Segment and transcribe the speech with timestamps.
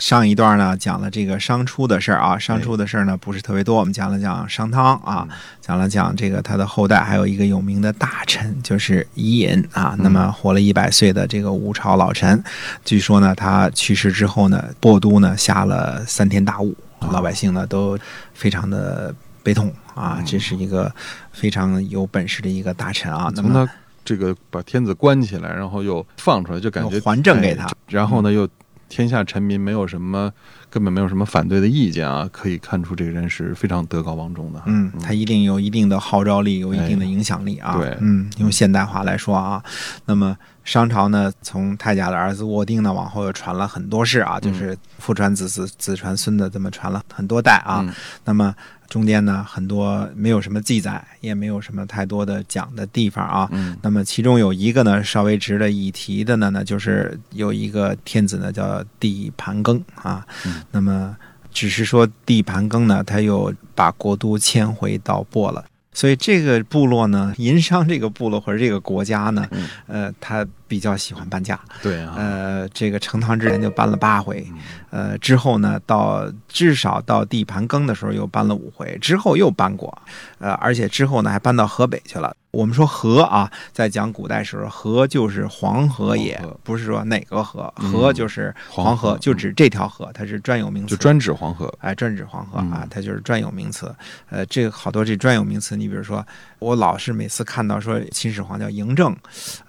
[0.00, 5.26] 上一段呢讲了这个商初的事儿啊，商初的事儿呢不是特别多，我们讲了讲商汤啊，
[5.60, 12.42] 讲了讲这个他的后代，还有一个有名的大臣就是伊尹啊，那么活了一百岁的这个吴朝老臣，
[12.84, 16.74] 据说呢他去世之后呢，亳都呢下了三天大雾，
[17.10, 17.98] 老百姓呢都
[18.34, 20.92] 非常的悲痛啊，这是一个
[21.32, 23.72] 非常有本事的一个大臣啊，那么从他
[24.04, 27.66] 这个把天子关起来，然后又放出来，就感觉还政给他。
[27.66, 28.46] 哎然后呢又
[28.88, 30.32] 天下臣民没有什么
[30.70, 34.62] 根本没有什么反对的意见啊，可以看出这个人是非常德高望重的。
[34.66, 37.76] 嗯，他一定有一定的号召力，有一定的影响力啊。
[37.78, 39.62] 对嗯，用现代化来说啊，
[40.04, 47.80] 那么商朝呢，从太甲的儿子沃丁呢，往后又传了很多世啊，就是父传子，子子传孙的，这么传了很多代啊。
[47.86, 47.92] 嗯
[48.24, 48.54] 那么
[48.88, 53.46] 中间呢，很多没有什么记载，也没有什么太多的讲的地方啊。
[53.52, 60.26] 嗯那么其中有一个呢，稍微值得一提的呢，呢就是有一个天子呢叫帝盘庚啊。
[60.46, 61.16] 嗯那么
[61.52, 65.64] 只是说地盘庚呢，他又把国都迁回到亳了。
[65.92, 74.46] 所以这个部落呢，殷商这个部落或者这个国家呢，嗯呃，他比较喜欢搬家，对啊，呃，这个成唐之前就搬了八回，
[74.90, 79.96] 呃，之后呢，到至少到地盘庚的时候又搬了五回，之后又搬过，
[80.38, 82.36] 呃，而且之后呢还搬到河北去了。
[82.50, 87.92] 我们说河啊，在讲古代时候，河就是黄河也不是说哪个河，嗯。
[87.92, 91.72] 河就是黄黄河河，就指这条河，它是专有名词，就专指黄河。
[91.80, 92.72] 哎，专指黄河嗯。
[92.72, 93.94] 啊，它就是专有名词。
[94.30, 96.26] 呃，这个好多这专有名词，你比如说，
[96.58, 99.14] 我老是每次看到说秦始皇叫嬴政，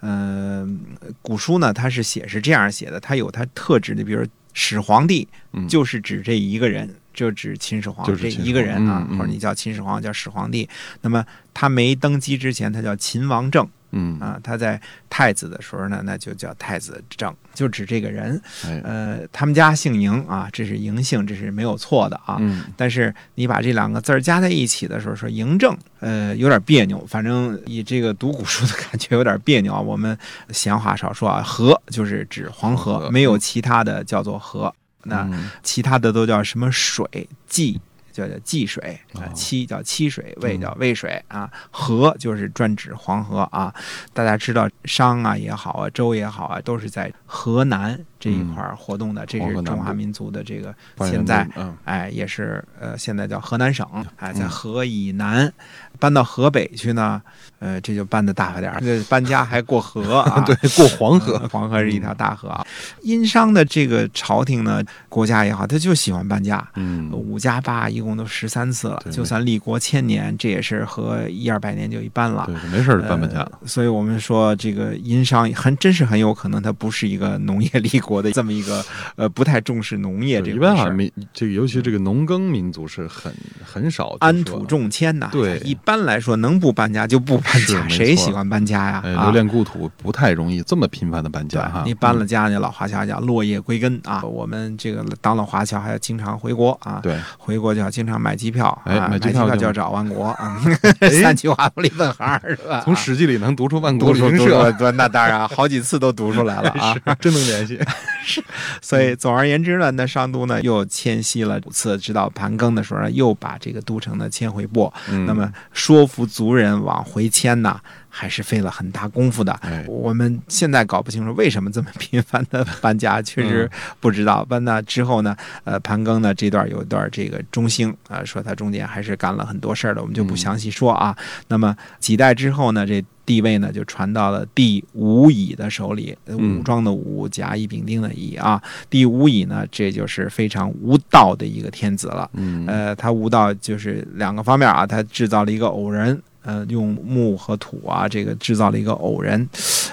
[0.00, 0.80] 嗯、
[1.22, 10.68] 古书呢它是写是这样写的，它有它特指的，比如始皇帝嗯就是指这一个人，就指秦始皇这就是秦始一个人啊，嗯嗯或者你叫秦始皇叫始皇帝，
[11.02, 11.24] 那么
[11.54, 18.40] 他没登基之前，他叫秦王政嗯啊，他在太子的时候呢，那就叫太子正，就指这个人。
[18.64, 22.36] 哎呃，他们家姓嬴啊，这是嬴姓，这是没有错的啊。
[22.38, 27.04] 嗯但是你把这两个字儿加在一起的时候，说嬴政，呃，有点别扭。
[27.06, 29.80] 反正以这个读古书的感觉有点别扭啊。
[29.80, 30.16] 我们
[30.50, 34.72] 闲话少说啊，河就是指黄河，没有其他的叫做河。
[35.02, 37.80] 那嗯其他的都叫什么水济，
[38.20, 43.74] 叫叫济水啊哦，七叫七水，渭嗯叫渭水啊，河就是专指黄河啊。
[44.12, 50.72] 大家知道商啊也好啊，周也好啊，都是在河南这一块儿活动的，这是中华民族的这个
[51.08, 53.84] 现在嗯哎，也是呃，现在叫河南省，
[54.16, 55.52] 哎，在嗯河以南，
[55.98, 57.20] 搬到河北去呢，
[57.58, 62.64] 呃，这就搬的大了点儿，这搬家还过河啊， 对，过黄河嗯黄河是一条大河啊。
[63.02, 66.66] 殷商的这个朝廷呢，国家也好，他就喜欢搬家。
[66.76, 72.44] 嗯五加八一共都十三次了，就算立国千年，这也是和一二百年就一搬了。
[72.46, 73.40] 对，没事就搬搬家。
[73.40, 78.82] 呃所以我们说这个殷商很真是很有可能它不是一个农业立国的这么一个
[79.16, 80.90] 呃不太重视农业这个事儿。
[80.90, 83.30] 民这个，尤其这个农耕民族是很
[83.64, 89.02] 很少安土重迁的，对一般来说能不搬家就不搬家，谁喜欢搬家呀？
[89.22, 91.82] 留恋故土不太容易，这么频繁的搬家哈。
[91.84, 94.22] 你搬了嗯家，那老华侨讲落叶归根啊。
[94.22, 100.60] 我们这个当了华侨还要经常回国啊，对，回国就要经常买机票，买买机票就要找万国啊，
[101.00, 102.80] 哎三句话不离本行是吧？
[102.84, 106.96] 从《史记》里能读出万国旅行社，那当然好几次都读出来了啊。
[107.20, 107.78] 真能联系。
[108.82, 114.92] 所以总而言之呢，那商都呢又迁徙了五次，直到盘庚的时候呢，又把这个都城呢迁回亳。
[115.10, 119.52] 嗯那么说服族人往回迁呢，还是费了很大功夫的。
[119.62, 124.44] 哎我们现在搞不清楚为什么这么频繁的 搬家，确实嗯不知道。
[124.44, 131.16] 搬那之后呢，呃，盘庚呢这段有一段这个中兴啊、说他中间还是干了很多事儿的，我们就不嗯详细说啊。
[131.48, 138.60] 那么几代之后呢，这地位呢就传到了第五乙的手里，武装的武，甲乙丙丁的乙啊。
[138.90, 142.28] 第五乙呢，这就是非常无道的一个天子了。
[142.34, 149.48] 嗯呃，他无道就是两个方面啊，他制造了一个偶人，呃，用木和土啊，这个制造了一个偶人，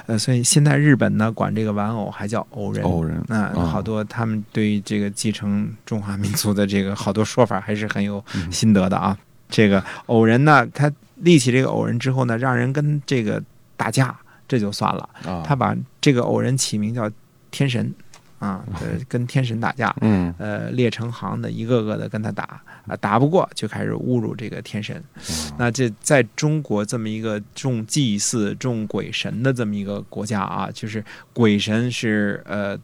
[0.07, 2.83] 呃，所以现在日本呢管这个玩偶还叫偶人。
[2.83, 9.15] 偶人那哦好多他们对于这个继承中华民族的这个好多说法还是很有嗯心得的啊。
[9.49, 13.41] 这个偶人呢，他立起这个偶人之后呢，让人跟这个
[13.75, 14.15] 打架，
[14.47, 15.09] 这就算了。
[15.25, 17.09] 啊，他把这个偶人起名叫
[17.49, 17.93] 天神
[18.39, 25.01] 啊，呃，跟天神打架，嗯呃，列成行的一个个的跟他打啊，打不过就开始侮辱这个天神。
[25.57, 31.03] 那这在中国这么一个重祭祀、重鬼神的这么一个国家啊，就是
[31.33, 32.77] 鬼神是呃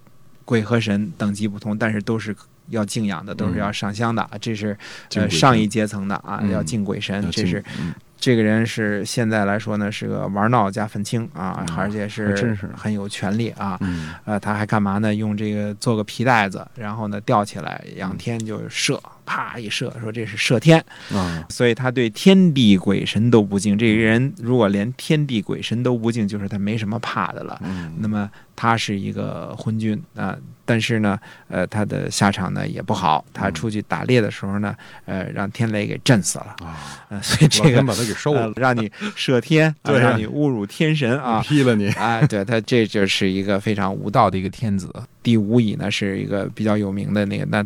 [0.45, 2.35] 鬼和神等级不同，但是都是。
[2.69, 4.77] 要敬仰的都是要上香的，这是
[5.15, 6.51] 呃上一阶层的啊，嗯。
[6.51, 7.93] 要敬鬼神，这是嗯。
[8.19, 14.13] 这个人是现在来说呢是个玩闹加愤青啊，嗯而且是很有权利啊，嗯。
[14.23, 15.13] 呃，他还干嘛呢？
[15.13, 23.77] 用这个做个皮带子，然后呢吊起来，仰天就射，啪一射，说这是射天，啊所以他对天地鬼神都不敬。
[23.77, 27.59] 这个人如果连天地鬼神都不敬，就是他没什么怕的了。
[27.63, 33.25] 嗯那么他是一个昏君啊、但是呢，呃，他的下场呢也不好。
[33.33, 34.75] 他出去打猎的时候呢，
[35.05, 36.55] 呃，让天雷给震死了。
[36.63, 36.77] 啊，
[37.09, 44.93] 呃，所以这个老天把他给收了，呃让你射天， 啊对啊让你侮辱天神啊，劈了你，啊，对他这就是一个非常无道的一个天子。
[45.23, 47.65] 第五乙呢是一个比较有名的那个，那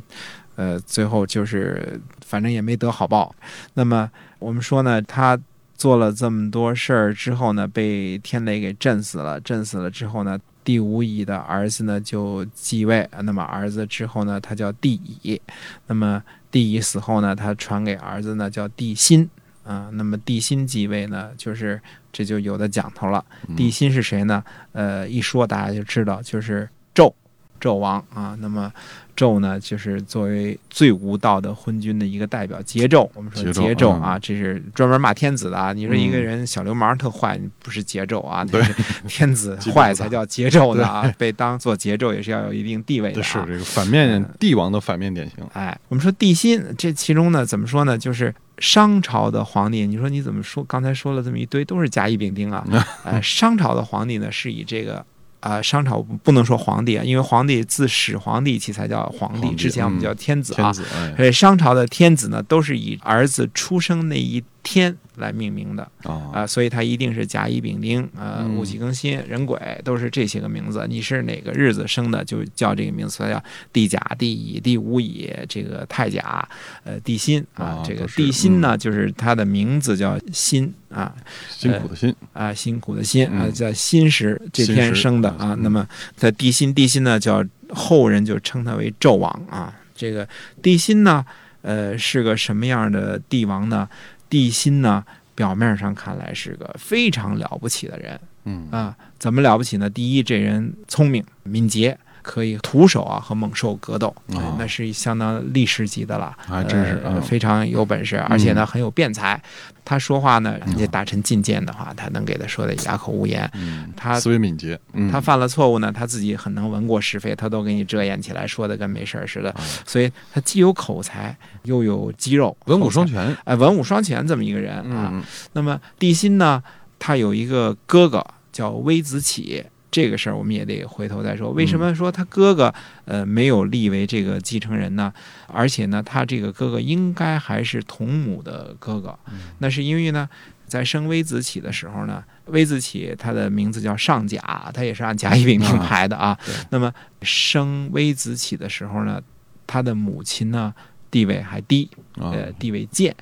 [0.57, 3.33] 呃最后就是反正也没得好报。
[3.75, 5.39] 那么我们说呢，他
[5.75, 9.39] 做了这么多事儿之后呢，被天雷给震死了。
[9.39, 13.09] 震死了之后呢，第五乙的儿子呢就继位。
[13.21, 15.41] 那么儿子之后呢，他叫帝乙。
[15.85, 16.21] 那么
[16.51, 19.29] 帝乙死后呢，他传给儿子呢叫帝辛。
[19.63, 21.77] 啊、那么帝辛继位呢，就是
[22.13, 23.21] 这就有的讲头了。
[23.57, 24.41] 帝辛是谁呢？
[24.71, 26.65] 呃，一说大家就知道，就是
[26.95, 27.13] 纣，
[27.59, 28.33] 纣王啊。
[28.39, 28.71] 那么
[29.17, 33.09] 纣呢，就是作为最无道的昏君的一个代表，桀纣。
[33.15, 35.73] 我们说桀纣啊，这是专门骂天子的啊。
[35.73, 38.45] 你说一个嗯人小流氓特坏，不是桀纣啊？
[38.45, 38.61] 对
[39.07, 41.11] 天子坏才叫桀纣呢啊。
[41.17, 47.97] 被当做桀纣也是要有一定地位的是这个反面嗯帝王的反面典型，哎，我们说帝辛，这其中呢，怎么说呢？
[47.97, 50.63] 就是商朝的皇帝，你说你怎么说？
[50.63, 52.63] 刚才说了这么一堆，都是甲乙丙丁啊。
[53.03, 55.03] 呃， 商朝的皇帝呢，是以这个。
[55.39, 60.73] 啊、商朝不不能说皇帝啊，因为皇帝自始皇帝起才叫皇帝，之前我们嗯叫天子啊。
[61.15, 70.85] 所以商朝的天子呢，都是以儿子出生那一天来命名的啊、啊所以它一定是甲乙丙丁，呃，嗯戊己庚辛壬癸都是这些个名字。
[70.89, 73.41] 你是哪个日子生的，就叫这个名字，叫
[73.71, 76.45] 地甲、地乙、地戊乙，这个太甲，
[76.83, 77.83] 呃，地辛啊啊。
[77.85, 81.15] 这个地辛呢，就是它的名字叫辛啊
[81.49, 85.53] 辛苦的辛，啊，辛苦的辛啊，嗯叫辛时这天生的啊。
[85.53, 85.87] 嗯那么
[86.17, 89.73] 在地辛，地辛呢叫后人就称他为纣王啊。
[89.95, 90.27] 这个
[90.61, 91.25] 地辛呢，
[91.61, 93.89] 呃，是个什么样的帝王呢？
[94.29, 98.95] 地辛呢，表面上看来是个非常了不起的人嗯啊。
[99.19, 99.89] 怎么了不起呢？
[99.89, 101.97] 第一，这人聪明敏捷。
[102.27, 104.13] 可以徒手啊和猛兽格斗，
[104.59, 109.41] 那是相当历史级的了，还真是非常有本事，而且呢很有辩才。
[109.85, 113.49] 他说话呢，人家大臣进谏的话，他能给他说的哑口无言。
[113.53, 119.49] 嗯，他思维敏捷，嗯他犯了错误呢，他自己很能闻过是非，他都给你遮掩起来，说的跟没事儿似的。
[119.51, 121.33] 啊所以他既有口才，
[121.63, 125.09] 又有肌肉，文武双，全，哎，文武双全这么一个人啊。
[125.13, 125.23] 嗯
[125.53, 126.61] 那么帝辛呢，
[126.99, 128.21] 他有一个哥哥
[128.51, 129.63] 叫微子启。
[129.89, 131.51] 这个事儿我们也得回头再说。
[131.51, 132.73] 为什么说他哥哥
[133.05, 135.13] 呃没有立为这个继承人呢？
[135.47, 139.17] 而且呢，他这个哥哥应该还是同母的哥哥。
[139.59, 140.27] 那是因为呢，
[140.65, 146.37] 在生微子启的时候呢，微子启他的名字叫上甲，他也是按甲乙丙丁排的啊。
[146.45, 149.21] 对那么生微子启的时候呢，
[149.65, 150.73] 他的母亲呢
[151.09, 153.15] 地位还低，啊呃，地位贱，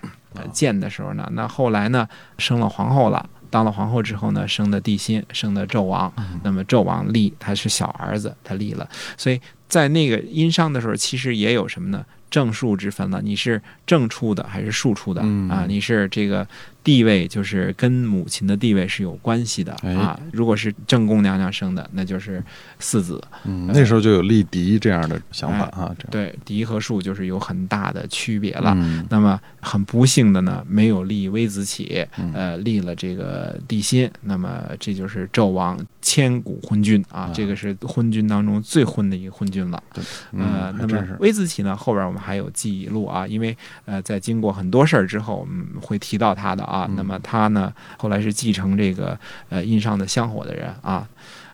[0.51, 2.09] 贱的时候呢，那后来呢，
[2.39, 3.29] 生了皇后了。
[3.49, 6.11] 当了皇后之后呢，生的帝辛，生的纣王。
[6.17, 8.87] 嗯那么纣王立他是小儿子，他立了，
[9.17, 12.05] 所以在那个殷商的时候，其实也有什么呢？
[12.35, 13.21] 正数之分了。
[13.23, 15.63] 你是正处的还是庶出的、嗯啊？
[15.65, 16.45] 你是这个
[16.83, 20.19] 地位，就是跟母亲的地位是有关系的哎啊。
[20.33, 22.43] 如果是正宫娘娘生的，那就是
[22.77, 23.23] 四子。
[23.45, 28.73] 嗯，那时候就有立嫡这样的想法哎啊，对，嫡和庶就是有很大的区别了。
[28.75, 34.11] 嗯那么很不幸的呢，没有立微子启，嗯呃，立了这个帝辛。
[34.23, 39.81] 那么这就是纣王千古昏君啊啊，这个是昏君当中最昏的一个昏君了。
[39.93, 43.55] 对嗯，，那么微子启呢，后边我们还有记录啊，因为
[43.85, 46.87] 呃，在经过很多事儿之后，我们会提到他的啊。
[46.89, 49.17] 嗯那么他呢，后来是继承这个
[49.49, 51.07] 呃殷商的香火的人啊。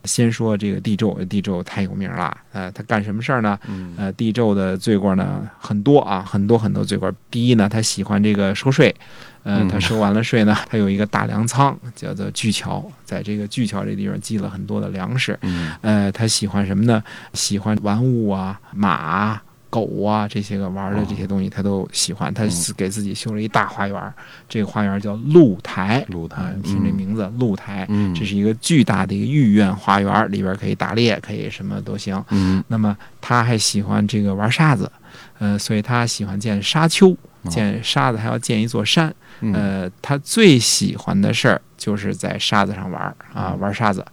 [0.06, 3.60] 先说这个帝纣，帝纣太有名了，呃，他干什么事儿呢？
[3.68, 7.12] 嗯呃，帝纣的罪过呢很多啊，很多很多罪过。
[7.30, 8.96] 第一呢，他喜欢这个收税，
[9.44, 15.38] 呃，嗯他收完了税呢， 他有一个大粮仓，叫做巨桥，在这个巨桥这地方积了很多的粮食。
[15.42, 17.04] 嗯呃，他喜欢什么呢？
[17.34, 22.32] 喜欢玩物啊，马啊、狗啊这些个玩的这些东西，他都喜欢。
[22.32, 22.44] 他
[22.78, 24.14] 给自己修了一大花园，
[24.48, 26.06] 这个花园叫露台。
[26.10, 32.24] 露台啊，听这名字，露台，嗯这是一个巨大的一个御苑花园，里边可以打猎，可以什么都行。
[32.30, 34.92] 嗯那么他还喜欢这个玩沙子，
[35.40, 37.16] 呃，所以他喜欢建沙丘，
[37.50, 39.14] 建沙子还要建一座山。
[39.54, 44.06] 呃，他最喜欢的事儿就是在沙子上玩儿啊，玩沙子，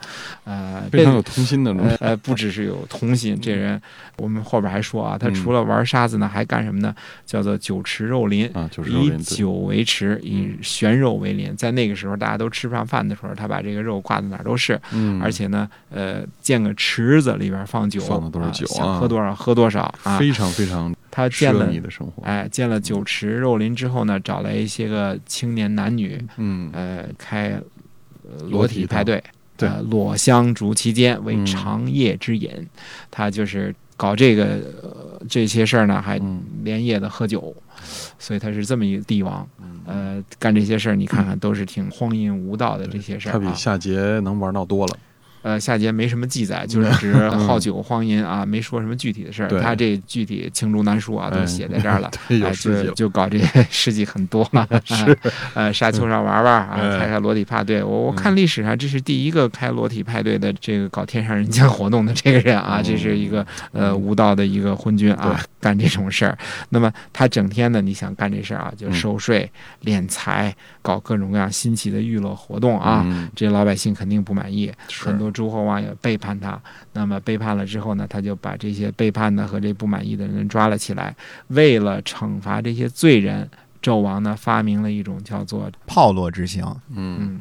[0.44, 1.90] 呃，非常有童心的那种。
[2.00, 3.78] 呃呃，不只是有童心，这人
[4.16, 6.94] 我们后边还说啊，他除了玩沙子呢，还干什么呢？
[7.26, 8.50] 叫做酒池肉林。
[8.54, 11.54] 啊，就是肉以酒为池，以悬肉为林。
[11.56, 14.80] 在那个时候，大家都吃不上饭的时候，他把这个肉挂在哪儿都是。
[14.92, 20.16] 嗯，而且呢，呃，建个池子里边放酒，放的都是酒啊想喝多少喝多少啊。
[20.16, 22.22] 非常非常奢他建了你的生活。
[22.22, 27.60] 哎，建了酒池肉林之后呢，找来一些个青年男女，嗯，呃，开
[28.22, 29.20] 呃裸裸体派对，
[29.56, 32.48] 对呃，裸香烛其间为嗯长夜之饮。
[33.10, 34.44] 他就是搞这个、
[34.80, 37.52] 呃、这些事儿呢，还嗯连夜的喝酒，
[38.16, 39.44] 所以他是这么一个帝王。
[39.86, 43.32] 呃，干这些事儿，你看看都是挺荒淫无道的这些事儿啊。
[43.32, 44.96] 他比夏桀能玩闹多了。
[45.42, 49.48] 呃，夏桀没什么记载，就是只好酒荒淫啊，没说什么具体的事儿。
[49.60, 52.10] 他这具体罄竹难书啊，都哎写在这儿了。
[52.28, 52.52] 哎。
[52.58, 54.66] 就就搞这些 事迹很多啊，
[55.54, 57.82] 呃，沙丘上玩玩啊，哎开开裸体派对。
[57.82, 66.36] 我我看历史上这是第一个开裸体派对的这个搞天上人间活动的这个人啊，嗯这是一个呃无道的一个昏君啊，干这种事儿。
[66.70, 69.50] 那么他整天呢，你想干这事儿啊，就嗯收税、
[69.84, 73.02] 敛财，搞各种各样新奇的娱乐活动啊。
[73.06, 76.60] 嗯这些老百姓肯定不满意，很多诸侯王也背叛他。
[76.92, 81.14] 那么背叛了之后呢，他就把这些背叛的和这不满意的人抓了起来。
[81.48, 83.48] 为了惩罚这些罪人，
[83.82, 87.40] 纣王呢发明了一种叫做炮烙之刑，嗯嗯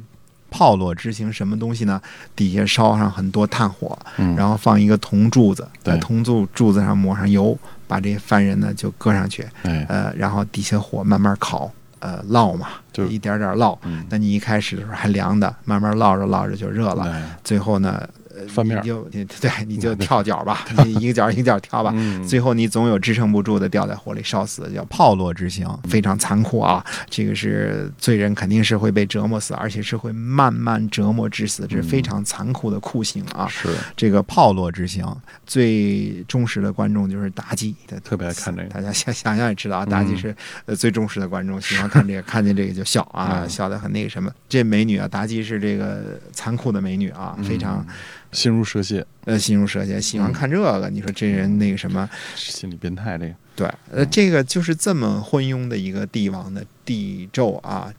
[0.50, 2.02] 炮烙之刑什么东西呢？
[2.36, 5.94] 底下烧上很多炭火，嗯，然后放一个铜柱子，对。
[5.94, 13.78] 在铜柱柱子上抹上油，把这些犯人呢就搁上去，哎，呃，然后底下火慢慢烤，呃，烙嘛，就一点点烙。
[13.84, 26.86] 嗯，那你一开始的时候还凉的，慢慢烙着烙着就热了，哎最后呢，呃翻面你就你对，你就跳脚吧， 你一个脚一个脚跳吧，嗯，最后你总有支撑不住的掉在火里烧死，叫炮烙之刑，非常残酷啊！
[27.10, 33.48] 这个是罪人肯定是会被折磨死，而且是会慢慢折磨致死，这是非常残酷的酷刑啊！
[33.48, 35.06] 是这个炮烙之刑，
[35.46, 44.32] 最忠实的观众就是妲己，特别爱看这个大家想想想也知道啊，妲己嗯是呃最忠实的观众，喜欢看这个，看见这个就笑啊，嗯笑得很那个什么。
[44.50, 47.94] 这美女啊，妲己是这个残酷的美女啊，非常嗯
[48.38, 50.88] 心如蛇蝎，呃心如蛇蝎，喜欢看这个。
[50.92, 52.08] 你说这人那个什么？
[52.36, 53.34] 心理变态这个。
[53.56, 57.92] 对，呃，这个就是这么昏庸的一个帝王的帝胄啊，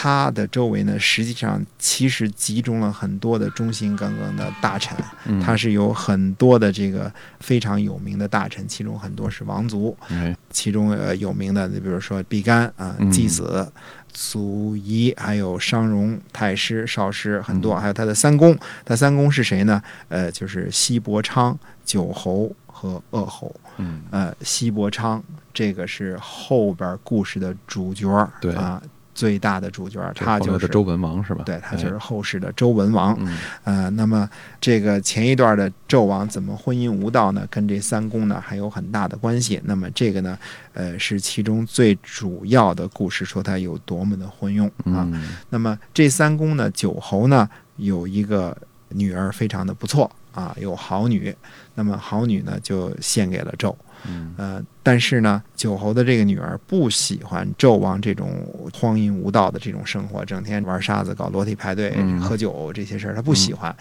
[0.00, 13.10] 他的周围呢，实际上其实集中了很多的忠心耿耿的大臣，嗯，他是有很多的这个非常有名的大臣，其中很多是王族，哎，其中呃有名的，你比如说毕干啊、嗯。
[13.10, 13.68] 季子、
[14.12, 17.80] 祖仪，还有商容、太师、少师，很多，嗯。
[17.80, 18.56] 还有他的三公。
[18.84, 19.82] 他三公是谁呢？
[20.08, 23.52] 呃，就是西伯昌、九侯和鄂侯。
[23.78, 25.20] 嗯，呃，西伯昌
[25.52, 28.54] 这个是后边故事的主角儿，对。
[28.54, 28.80] 啊，
[29.18, 31.42] 最大的主角他就是周文王是吧？
[31.44, 33.16] 对他就哎是后世的周文王。
[33.18, 37.44] 嗯呃，那么这个前一段的纣王怎么婚姻无道呢？
[37.50, 39.60] 跟这三公呢还有很大的关系。
[39.64, 40.38] 那么这个呢，
[40.72, 45.02] 呃，是其中最主要的故事，说他有多么的昏庸啊。
[45.12, 48.56] 嗯那么这三公呢，九侯呢有一个
[48.90, 50.08] 女儿非常的不错
[50.38, 51.34] 啊，有好女。
[51.74, 53.74] 那么好女呢就献给了纣。
[54.06, 63.74] 嗯呃，但是呢，九侯的这个女儿不喜欢纣王这种荒淫无道的这种生活，整天玩沙子、搞裸体派对、嗯喝酒这些事儿，她不喜欢。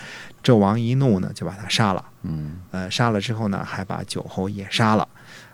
[0.43, 2.03] 纣王一怒呢，就把她杀了。
[2.23, 5.07] 嗯呃，杀了之后呢，还把九侯也杀了。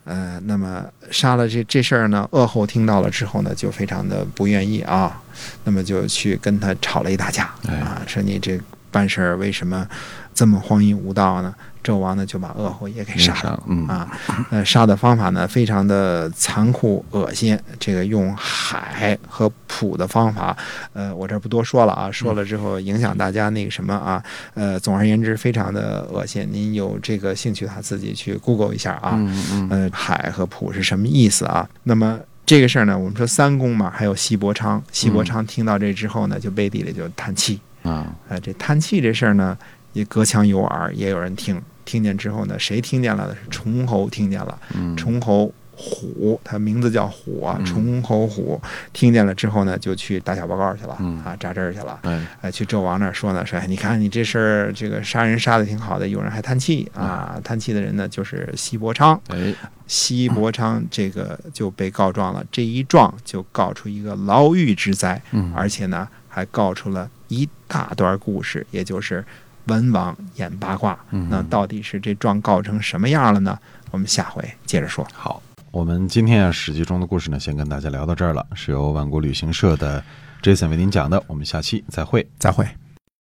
[0.06, 5.22] 呃，那么杀了这这事儿呢，恶后听到了之后呢，就非常的不愿意啊，
[5.66, 8.60] 那么就去跟他吵了一大架哎啊，说你这
[8.94, 9.86] 办事儿为什么
[10.34, 11.54] 这么荒淫无道呢？
[11.84, 13.62] 纣王呢就把恶侯也给杀了。
[13.68, 14.10] 嗯啊，
[14.52, 17.60] 呃，杀的方法呢非常的残酷恶心。
[17.78, 20.56] 这个用海和土的方法，
[20.94, 24.24] 呃，我这儿不多说了啊，说了之后影响大家那个什么啊，
[24.54, 26.48] 呃，总而言之非常的恶心。
[26.50, 31.68] 您有这个兴趣，他自己去 Google 一下啊，嗯嗯呃，海和普是什么意思啊？
[31.84, 37.60] 那么这个事儿呢，我们说三公嘛，还有西伯昌，西伯昌听到这之后呢，就背地里就叹气。
[37.84, 39.58] 啊呃，这叹气这事儿呢，
[39.94, 41.62] 也隔墙有耳，也有人听。
[41.86, 43.36] 听见之后呢，谁听见了呢？
[43.36, 44.58] 是崇侯听见了。
[44.74, 48.62] 嗯崇侯虎，他名字叫虎啊，嗯崇侯虎，
[48.94, 52.00] 听见了之后呢，就去打小报告去了，嗯啊，扎针儿去了。
[52.04, 59.54] 哎，呃，去纣王那儿说呢，说哎你看你这事儿，这个杀人杀的挺好的，有人还叹气啊，叹气的人呢就是西伯昌，哎，
[59.86, 69.26] 西伯昌这个就被告状了，这一状就告出一个牢狱之灾，嗯，而且呢还告出了一大段故事，也就是
[69.66, 70.98] 文王演八卦。
[71.12, 73.58] 嗯那到底是这状告成什么样了呢？
[73.92, 75.08] 我们下回接着说。
[75.14, 80.04] 好，我们今天啊《史记》中的故事呢，先跟大家聊到这儿了，是由万国旅行社的
[80.42, 82.28] Jason 为您讲的，我们下期再会。
[82.38, 82.68] 再会。